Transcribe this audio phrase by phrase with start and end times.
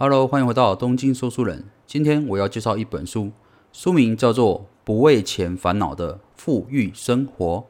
[0.00, 1.64] Hello，欢迎回到东京说书人。
[1.84, 3.32] 今天我要介绍一本书，
[3.72, 7.64] 书名叫做《不为钱烦恼的富裕生活》。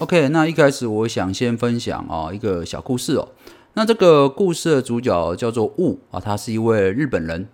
[0.00, 3.28] OK，那一开始我想先分享啊一个小故事哦。
[3.74, 7.48] 那这个故事的主角叫做雾啊，他是一位日本人。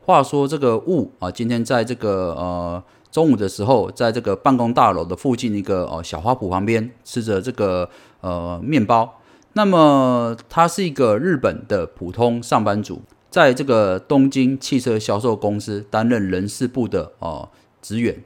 [0.00, 2.82] 话说这个雾啊，今天在这个呃
[3.14, 7.88] 中午的时候，在这个办公大楼的附近一个哦小花圃旁边吃着这个
[8.22, 9.20] 呃面包。
[9.52, 17.48] 那么他是一个日本的普通上班族，在这个东京汽车销售公司担任人事部的哦
[17.80, 18.24] 职员。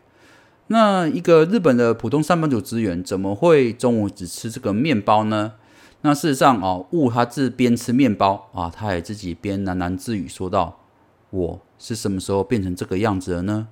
[0.69, 5.53] 那一个日本的普通上班族职员怎么会中午只吃这个面包呢？
[6.01, 10.81] 那事实上啊，雾他自边吃面包啊，他也自己边喃喃自语说道
[11.29, 13.69] ：“我是什么时候变成这个样子的呢？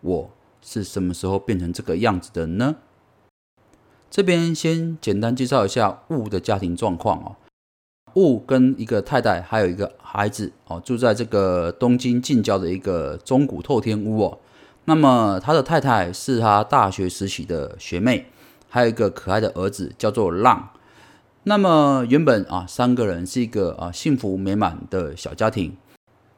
[0.00, 0.30] 我
[0.66, 2.76] 是什么时候变成这个样子的呢？”
[4.10, 7.36] 这边先简单介绍一下雾的家庭状况哦。
[8.14, 14.38] 雾跟一个太太还有一个孩子哦，住在这个东京近郊的一个中古透天屋哦。
[14.86, 18.26] 那么他的太太是他大学时期的学妹，
[18.70, 20.70] 还有一个可爱的儿子叫做浪。
[21.42, 25.76] 那么原本啊三个人是一个啊幸福美满的小家庭，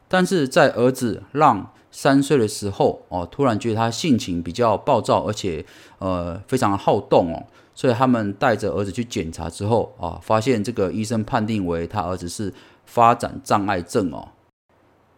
[0.08, 5.64] 但是在儿子浪三岁的时候哦，突然觉得他性情比较暴躁，而且
[5.98, 12.52] 呃非常好动哦，所以他们带着儿子去检查之后啊，发现这个医生判定为他儿子是
[12.84, 14.28] 发展障碍症哦。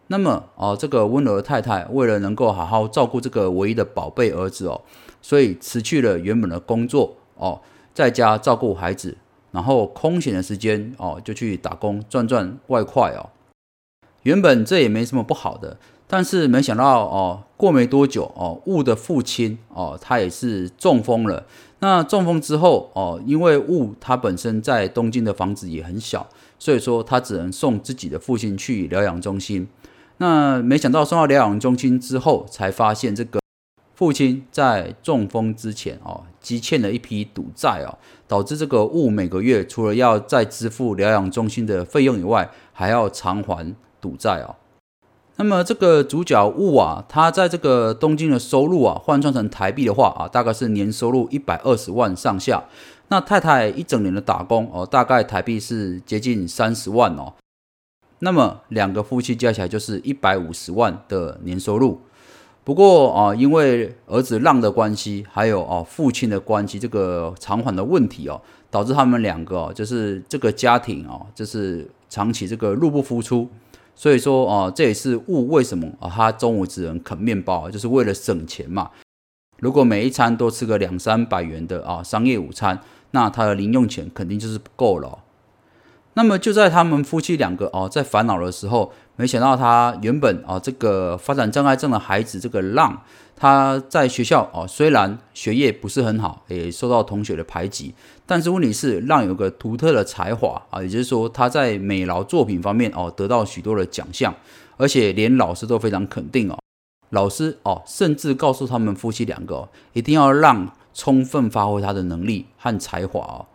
[0.07, 4.81] 那么哦，这个温柔的太太为了能够好好照顾这个唯一的宝贝儿子哦，
[5.21, 7.61] 所以辞去了原本的工作哦，
[7.93, 9.17] 在家照顾孩子，
[9.51, 13.29] 然后空闲的时间哦，就去打工赚赚外快哦。
[14.23, 15.77] 原本这也没什么不好的，
[16.13, 21.45] 但是没想到哦，过没多久哦，雾的父亲哦，他也是中风了。
[21.79, 26.27] 那中风之后哦，因为雾他本身在东京的房子也很小，
[26.59, 29.69] 所以说他只能送自己的父亲去疗养中心。
[30.17, 33.39] 那没想到送到疗养中心之后，才发现这个
[33.95, 44.57] 父亲在中风之前哦，积欠了一批赌债哦，导致这个雾每个月除了要再支付疗养中心的费用以外，还要偿还赌债哦。
[45.37, 52.63] 那么这个主角物啊，他在这个东京的收入啊，换算成台币的话啊，大概是年收入一百二十万上下。
[53.07, 57.33] 那太太一整年的打工哦，大概台币是接近三十万哦。
[58.19, 62.01] 那么两个夫妻加起来就是一百五十万的年收入。
[62.63, 73.49] 不过啊，因为儿子浪的关系，还有哦父亲的关系，这个偿还的问题哦，导致他们两个哦，就是这个家庭哦，就是长期这个入不敷出。
[73.95, 78.89] 所以说哦，这也是物为什么啊，他中午只能啃面包，就是为了省钱嘛。
[79.59, 82.81] 如果每一餐都吃个两三百元的啊商业午餐，
[83.11, 85.19] 那他的零用钱肯定就是不够了。
[86.13, 93.01] 那么就在他们夫妻两个哦在烦恼的时候，没想到他原本啊这个发展障碍症的孩子这个浪，
[93.35, 97.93] 他在学校哦虽然学业不是很好，也受到同学的排挤，
[98.25, 104.35] 但是问题是浪有个独特的才华啊，也就是说他在美劳作品方面哦得到许多的奖项，
[104.75, 106.59] 而且连老师都非常肯定哦，
[107.11, 113.45] 老师哦甚至告诉他们夫妻两个一定要让充分发挥他的能力和才华哦。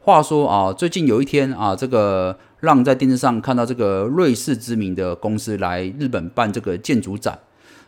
[0.00, 7.38] 话说啊，最近有一天啊，这个让在电视上看到这个瑞士知名的公司来日本办这个建筑展，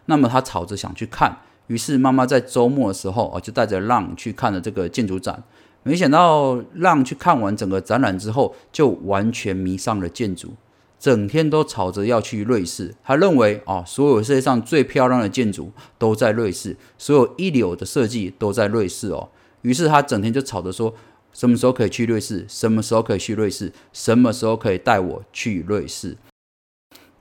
[0.04, 1.38] 那么他吵着想去看，
[1.69, 5.43] 于是妈妈在周末的时候啊，就带着浪去看了这个建筑展。
[5.82, 10.50] 没想到浪去看完整个展览之后，就完全迷上了建筑，
[10.98, 12.94] 整天都吵着要去瑞士。
[13.03, 19.31] 他认为啊，所有世界上最漂亮的建筑都在瑞士，所有一流的设计都在瑞士哦。
[19.62, 20.94] 于是他整天就吵着说。
[21.33, 22.45] 什么时候可以去瑞士？
[22.49, 23.73] 什么时候可以去瑞士？
[23.93, 26.17] 什么时候可以带我去瑞士？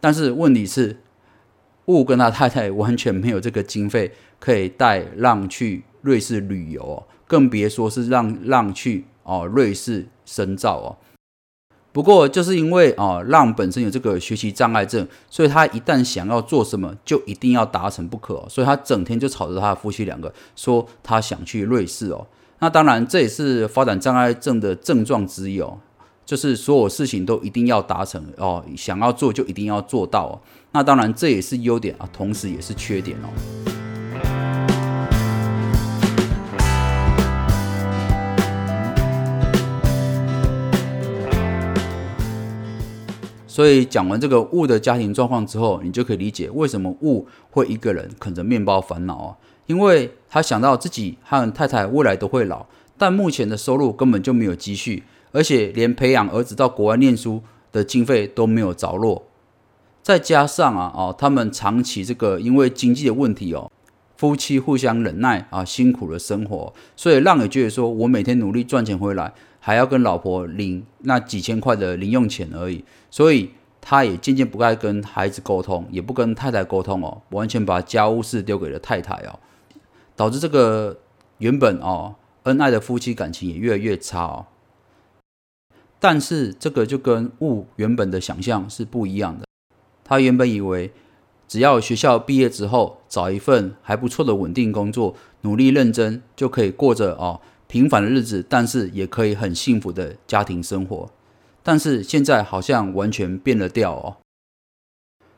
[0.01, 0.97] 但是问题是，
[1.85, 10.97] 雾跟他太太完全没有这个经费可以带浪去瑞士旅游哦，更别说是让浪去哦瑞士深造哦。
[11.91, 22.27] 不过就是因为啊浪本身有这个学习障碍症，所以他一旦想要做什么，就一定要达成不可，所以他整天就吵着他的夫妻两个说他想去瑞士哦。
[22.61, 25.77] 那当然，这也是发展障碍症的症状之一哦，
[26.25, 30.41] 就是所有事情都一定要达成哦，想要做就一定要做到哦。
[30.73, 33.29] 那当然，这也是优点啊，同时也是缺点哦。
[43.47, 49.37] 所以讲完这个物的家庭状况之后，你就可以理解为什么物会一个人啃着面包烦恼啊。
[49.69, 52.65] 因为他想到自己和太太未来都会老，
[52.97, 59.27] 但目前的收入根本就没有积蓄，而且连培养儿子到国外念书的经费都没有着落。
[60.01, 63.71] 再加上啊，哦，他们长期这个因为经济的问题哦，
[64.17, 79.37] 夫妻互相忍耐啊，辛苦的生活，所以让你觉得说我每天努力赚钱回来，还要跟老婆领那几千块的零用钱而已，所以他也渐渐不爱跟孩子沟通，也不跟太太沟通哦，完全把家务事丢给了太太哦，
[80.19, 80.99] 导致这个
[81.37, 84.47] 原本哦恩爱的夫妻感情也越来越差哦。
[85.97, 89.45] 但是这个就跟物原本的想象是不一样的。
[90.03, 90.91] 他原本以为，
[91.47, 101.09] 只要学校毕业之后找一份还不错的稳定工作，努力认真，就可以过着哦平凡的日子，但是也可以很幸福的家庭生活。
[101.63, 104.17] 但是现在好像完全变了调哦。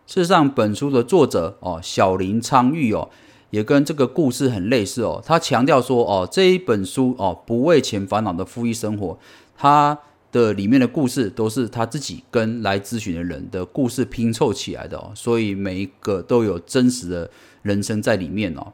[0.08, 3.12] 事实上，本书的作者哦小林昌玉哦，
[3.52, 5.22] 也跟这个故事很类似哦。
[5.24, 9.18] 他强调说哦这一本书哦不为钱烦恼的富裕生活，
[9.56, 10.00] 他。
[10.32, 17.30] 的里面的故事都是他自己跟来咨询的人的故事拼凑起来的哦，所以每一个都有真实的
[17.64, 18.72] 人生在里面哦。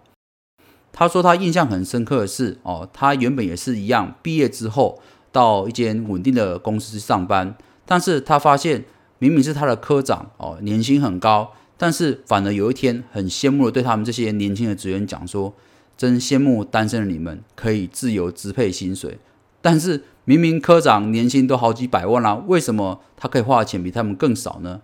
[0.93, 5.01] 他说他印象很深刻的是哦，他原本也是一样，毕业之后
[5.31, 7.55] 到一间稳定的公司上班，
[7.87, 8.85] 但是他发现
[9.17, 15.53] 明明是他的科长哦，年薪很高，但是反而有一天很羡慕的对他们这些年轻的职员讲说，
[15.95, 19.19] 真羡慕单身的你们可以自由支配薪水，
[19.61, 20.03] 但是。
[20.29, 24.81] 明明科长年薪都好几百万啦，为什么他可以花的钱比他们更少呢？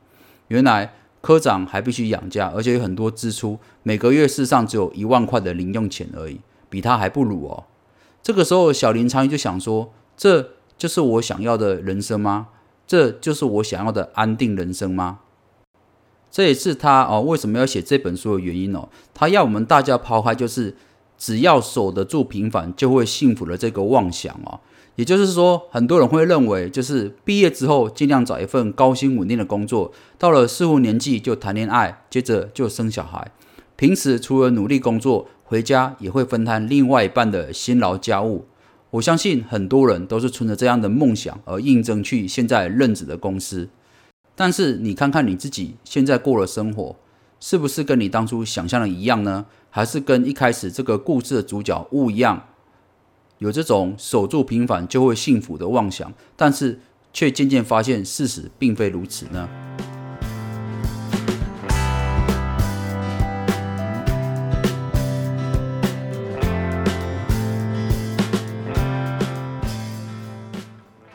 [0.48, 6.40] 原来科长还必须养家，而且有很多支出，每个月事实上只有一万块的零用钱而已，
[6.70, 7.66] 比他还不如哦。
[8.22, 12.48] 这个时候，小林昌就想说：“这就是我想要的人生吗？
[12.88, 15.20] 这就是我想要的安定人生吗？”
[16.34, 18.90] 这也是他哦为什么要写这本书的原因哦。
[19.14, 20.76] 他要我们大家抛开就是
[21.16, 24.60] 只要守得住平凡就会幸福的这个妄想哦。
[24.96, 33.32] 也就是说，很多人会认为，就是毕业之后尽量找一份高薪稳定的工作，到了适婚年纪就谈恋爱，接着就生小孩。
[33.76, 38.46] 平时除了努力工作，回家也会分摊另外一半的辛劳家务。
[38.92, 43.70] 我相信很多人都是存着这样的梦想而应征去现在任职的公司。
[44.36, 46.96] 但是你看看你自己现在过的生活，
[47.40, 49.46] 是不是跟你当初想象的一样呢？
[49.70, 52.48] 还是跟一开始这个故事的主角物一样？
[53.38, 56.80] 有这种守住平凡就会幸福的妄想，但是
[57.12, 59.48] 却渐渐发现事实并非如此呢。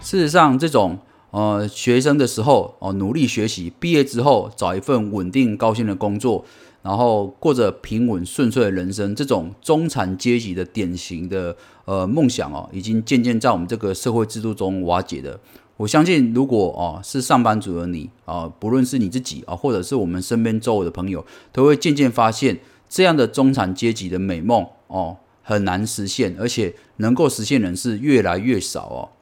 [0.00, 0.99] 事实上，这种
[1.38, 6.44] 呃学生的时候哦努力学习，毕业之后找一份稳定高薪的工作。
[6.82, 11.55] 然后过着平稳顺遂的人生，这种中产阶级的典型的
[11.85, 15.38] 呃梦想哦，已经渐渐在我们这个社会制度中瓦解的。
[15.76, 22.58] 我相信，如果哦是上班族的你啊，不论是你自己啊，或者是我们身边周围的朋友，都会渐渐发现，
[22.88, 29.18] 这样的中产阶级的美梦哦很难实现，而且能够实现人是越来越少哦。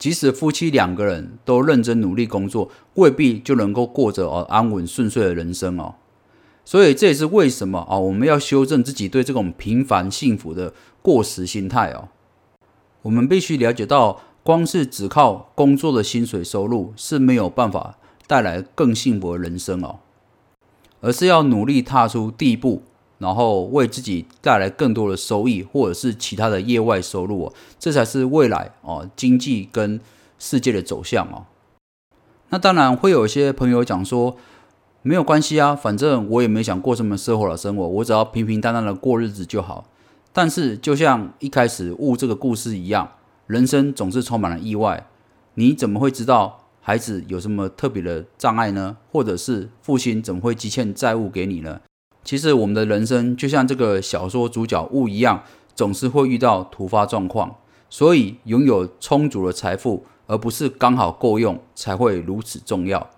[0.00, 5.94] 即使夫妻两个人都认真努力工作，未必就能够过着哦安稳顺遂的人生哦。
[6.64, 12.08] 所以这也是为什么啊，我们要修正自己对这种平凡幸福的过时心态哦。
[13.02, 19.98] 我们必须了解到，光是只靠工作的薪水收入是没有办法带来更幸福的人生哦，
[21.02, 22.82] 而是要努力踏出第一步，
[23.20, 30.00] 然后为自己带来更多的收益，或者是其他的业外收入哦，这才是未来哦经济跟
[30.40, 31.46] 世界的走向哦。
[32.48, 34.36] 那当然会有一些朋友讲说。
[35.02, 39.86] 没有关系啊，反正我也没想过什么奢华的生活，我只要平平淡淡的过日子就好。
[40.30, 43.12] 但是，就像一开始悟这个故事一样，
[43.46, 45.06] 人生总是充满了意外。
[45.54, 48.98] 你怎么会知道孩子有什么特别的障碍呢？
[49.10, 51.80] 或者是父亲怎么会积欠债务给你呢？
[52.30, 55.42] 其实，我们的人生就像这个小说主角物一样，
[55.74, 57.56] 总是会遇到突发状况。
[57.88, 63.10] 所以，拥有充足的财富，而不是刚好够用，才会如此重要。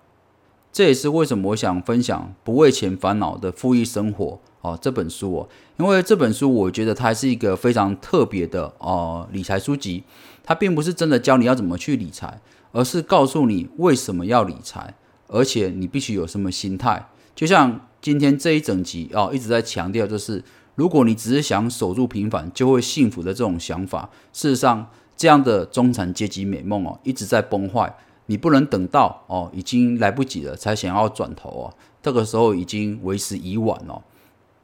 [0.71, 4.25] 这也是为什么我想分享《不为钱烦恼的富裕生活》
[4.61, 10.03] 哦这本书哦，因为这本书我觉得它是一个非常特别的哦理财书籍，
[10.43, 12.41] 它并不是真的教你要怎么去理财，
[12.71, 14.95] 而是告诉你为什么要理财，
[15.27, 17.09] 而且你必须有什么心态。
[17.35, 20.43] 就像今天这一整集哦一直在强调，就是
[20.75, 27.95] 如果你只是想守住平凡就会幸福的这种想法，事实上这样的中产阶级美梦哦一直在崩坏。
[28.25, 34.01] 你不能等到哦，已经来不及了才想要转头哦，这个时候已经为时已晚了。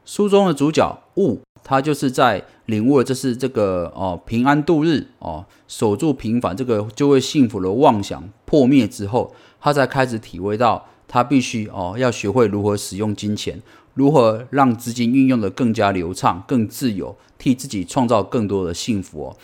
[0.04, 13.60] 书中的主角悟，他就是在领悟了这是这个哦平安度日哦守住平凡这个就会幸福的妄想破灭之后，他才开始体会到他必须哦要学会如何使用金钱，
[13.94, 19.36] 如何让资金运用的更加流畅、更自由，替自己创造更多的幸福哦。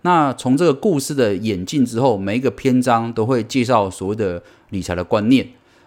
[0.00, 5.46] 那从这个故事的演进之后，每一个篇章都会介绍所谓的理财的观念。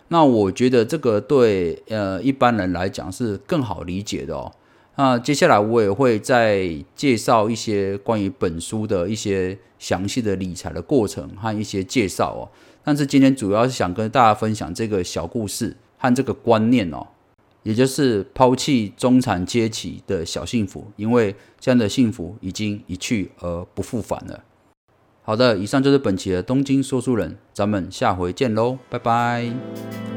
[0.09, 4.51] 那我觉得这个对呃一般人来讲是更好理解的哦。
[4.95, 12.41] 那接下来我也会再介绍一些关于本书的一些详细的理财的过程和一些介绍哦。
[12.87, 17.05] 但是今天主要是想跟大家分享这个小故事和这个观念哦，
[17.63, 24.41] 也就是抛弃中产阶级的小幸福，因为这样的幸福已经一去而不复返了。
[25.23, 30.16] 好的，以上就是本期的东京说书人，咱们下回见喽，拜拜。